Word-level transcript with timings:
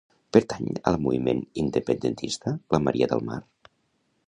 Pertany 0.35 0.71
al 0.91 0.97
moviment 1.07 1.43
independentista 1.65 2.57
la 2.77 2.83
Maria 2.89 3.13
del 3.15 3.25
Mar? 3.31 3.41